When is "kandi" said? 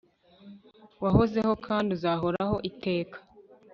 1.65-1.87